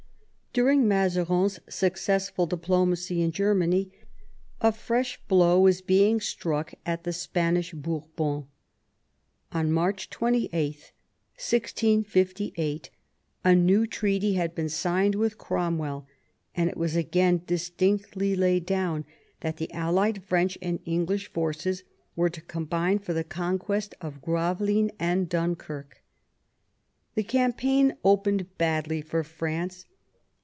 [0.53, 3.89] During Mazarin's successful diplomacy in Germany,
[4.59, 8.47] a fresh blow was being struck at the Spanish Bourbons.
[9.53, 10.91] On March 28,
[11.39, 12.89] 1658,
[13.45, 16.05] a new treaty had been signed with Cromwell,
[16.53, 19.05] and it was again distinctly laid down
[19.39, 24.91] that the allied French and English forces were to combine for the conquest of Gravelines
[24.99, 26.03] and Dunkirk.
[27.15, 29.85] The campaign opened badly for France.